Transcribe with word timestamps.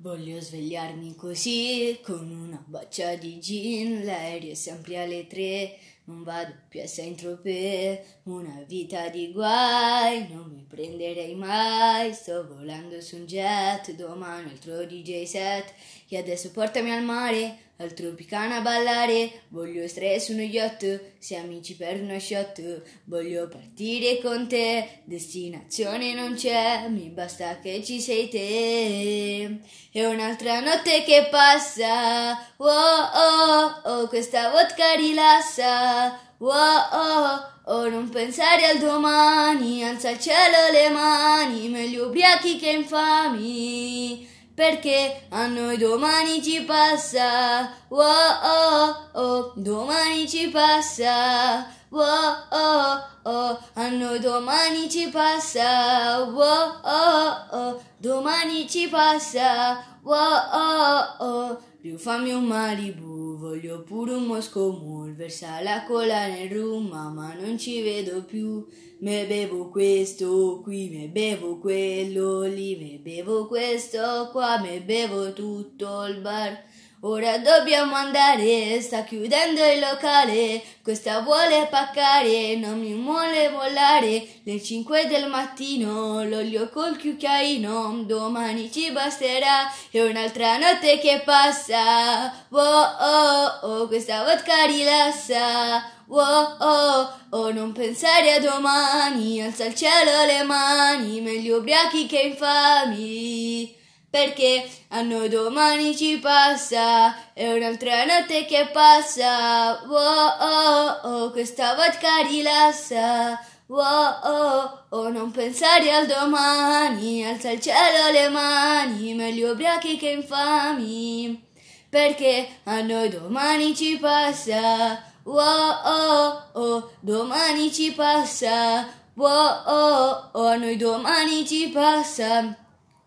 Voglio 0.00 0.40
svegliarmi 0.40 1.16
così, 1.16 1.98
con 2.04 2.30
una 2.30 2.62
boccia 2.64 3.16
di 3.16 3.40
gin, 3.40 4.04
l'aereo 4.04 4.52
è 4.52 4.54
sempre 4.54 5.02
alle 5.02 5.26
tre, 5.26 5.76
non 6.04 6.22
vado 6.22 6.54
più 6.68 6.80
a 6.80 6.86
Saint-Tropez, 6.86 7.98
una 8.22 8.62
vita 8.64 9.08
di 9.08 9.32
guai, 9.32 10.28
non 10.28 10.52
mi 10.52 10.64
prenderei 10.68 11.34
mai, 11.34 12.14
sto 12.14 12.46
volando 12.46 13.00
su 13.00 13.16
un 13.16 13.26
jet, 13.26 13.90
domani 13.96 14.50
altro 14.50 14.84
DJ 14.84 15.24
set, 15.24 15.74
e 16.06 16.16
adesso 16.16 16.52
portami 16.52 16.92
al 16.92 17.02
mare, 17.02 17.58
al 17.80 17.94
Tropicana 17.94 18.56
a 18.56 18.60
ballare, 18.60 19.42
voglio 19.50 19.86
stare 19.86 20.18
su 20.18 20.32
uno 20.32 20.42
yacht, 20.42 21.12
se 21.18 21.36
amici 21.36 21.76
per 21.76 22.02
uno 22.02 22.18
shot, 22.18 22.82
voglio 23.04 23.46
partire 23.46 24.18
con 24.20 24.48
te, 24.48 25.02
destinazione 25.04 26.12
non 26.12 26.34
c'è, 26.34 26.88
mi 26.88 27.08
basta 27.10 27.60
che 27.60 27.84
ci 27.84 28.00
sei 28.00 28.28
te, 28.28 29.60
e 29.92 30.06
un'altra 30.06 30.58
notte 30.58 31.04
che 31.04 31.28
passa, 31.30 32.32
oh 32.56 32.66
oh 32.66 33.80
oh, 33.84 34.08
questa 34.08 34.50
vodka 34.50 34.94
rilassa, 34.94 36.18
oh 36.38 36.48
oh 36.48 37.56
oh, 37.66 37.88
non 37.88 38.08
pensare 38.08 38.64
al 38.66 38.78
domani, 38.78 39.84
alza 39.84 40.08
al 40.08 40.18
cielo 40.18 40.72
le 40.72 40.88
mani, 40.88 41.68
meglio 41.68 42.06
ubriachi 42.06 42.56
che 42.56 42.70
infami 42.70 44.36
perché 44.58 45.22
a 45.30 45.46
noi 45.46 45.76
domani 45.76 46.42
ci 46.42 46.62
passa, 46.64 47.70
oh 47.90 48.02
oh 48.42 48.96
oh, 49.12 49.52
domani 49.54 50.26
ci 50.28 50.48
passa, 50.48 51.64
oh 51.90 52.34
oh 52.50 53.00
oh, 53.22 53.58
a 53.74 53.88
noi 53.90 54.18
domani 54.18 54.90
ci 54.90 55.10
passa, 55.10 56.22
oh 56.22 56.80
oh 56.82 57.46
oh, 57.52 57.80
domani 57.98 58.68
ci 58.68 58.88
passa, 58.88 59.78
oh 60.02 60.38
oh 60.52 61.16
oh, 61.20 61.62
rifammi 61.80 62.32
un 62.32 62.44
Malibu, 62.44 63.17
voglio 63.48 63.82
pure 63.82 64.12
un 64.12 64.24
Moscow 64.26 64.70
Mule, 64.78 65.14
versa 65.14 65.62
la 65.62 65.84
cola 65.86 66.26
nel 66.26 66.50
rum, 66.50 66.88
ma 66.90 67.32
non 67.32 67.56
ci 67.56 67.80
vedo 67.80 68.22
più. 68.22 68.66
Me 68.98 69.24
bevo 69.26 69.70
questo 69.70 70.60
qui, 70.62 70.90
me 70.90 71.08
bevo 71.08 71.58
quello 71.58 72.42
lì, 72.42 72.76
me 72.76 72.98
bevo 72.98 73.46
questo 73.46 74.28
qua, 74.32 74.60
me 74.60 74.82
bevo 74.82 75.32
tutto 75.32 76.04
il 76.04 76.20
bar. 76.20 76.62
Ora 77.02 77.38
dobbiamo 77.38 77.94
andare, 77.94 78.80
sta 78.80 79.04
chiudendo 79.04 79.64
il 79.64 79.78
locale, 79.78 80.60
questa 80.82 81.20
vuole 81.20 81.68
paccare, 81.70 82.56
non 82.56 82.80
mi 82.80 82.92
vuole 82.92 83.50
volare, 83.50 84.26
le 84.42 84.60
5 84.60 85.06
del 85.06 85.28
mattino, 85.28 86.24
l'olio 86.24 86.68
col 86.70 86.98
cucchiaino, 86.98 88.02
domani 88.04 88.68
ci 88.72 88.90
basterà, 88.90 89.72
e 89.92 90.02
un'altra 90.02 90.56
notte 90.56 90.98
che 90.98 91.22
passa, 91.24 92.34
oh 92.48 92.58
oh 92.58 93.58
oh, 93.62 93.86
questa 93.86 94.24
vodka 94.24 94.64
rilassa, 94.64 95.76
oh 96.08 96.56
oh 96.58 97.12
oh, 97.30 97.52
non 97.52 97.70
pensare 97.70 98.32
a 98.32 98.40
domani, 98.40 99.40
alza 99.40 99.66
al 99.66 99.74
cielo 99.76 100.24
le 100.26 100.42
mani, 100.42 101.20
meglio 101.20 101.58
ubriachi 101.58 102.06
che 102.06 102.18
infami 102.22 103.77
perché 104.10 104.66
a 104.88 105.02
noi 105.02 105.28
domani 105.28 105.94
ci 105.94 106.18
passa, 106.18 107.32
è 107.34 107.52
un'altra 107.52 108.04
notte 108.04 108.46
che 108.46 108.70
passa, 108.72 109.82
oh 109.86 110.36
oh 110.40 111.00
oh, 111.02 111.30
questa 111.30 111.74
vodka 111.74 112.22
rilassa, 112.26 113.38
oh 113.66 114.18
oh 114.22 114.84
oh, 114.88 115.08
non 115.10 115.30
pensare 115.30 115.92
al 115.92 116.06
domani, 116.06 117.26
alza 117.26 117.50
al 117.50 117.60
cielo 117.60 118.10
le 118.10 118.30
mani, 118.30 119.12
meglio 119.12 119.52
ubriachi 119.52 119.98
che 119.98 120.08
infami, 120.08 121.46
perché 121.90 122.48
a 122.64 122.80
noi 122.80 123.10
domani 123.10 123.76
ci 123.76 123.98
passa, 123.98 125.02
oh 125.24 125.80
oh 125.84 126.42
oh, 126.54 126.90
domani 127.00 127.70
ci 127.70 127.92
passa, 127.92 128.88
oh 129.16 129.62
oh 129.66 130.30
oh, 130.32 130.46
a 130.46 130.56
noi 130.56 130.76
domani 130.78 131.46
ci 131.46 131.68
passa. 131.68 132.56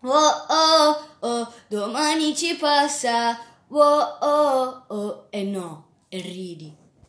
Oh 0.04 0.46
oh 0.48 0.98
oh, 1.22 1.46
domani 1.70 2.34
ci 2.34 2.56
passa. 2.56 3.38
Oh 3.70 4.18
oh 4.20 4.82
oh, 4.88 5.26
e 5.30 5.44
no, 5.44 5.84
e 6.08 6.20
ridi. 6.20 6.81